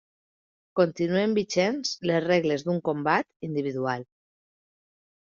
Continuen 0.77 1.35
vigents 1.39 1.91
les 2.11 2.23
regles 2.25 2.65
d'un 2.71 2.79
combat 2.89 3.29
individual. 3.49 4.07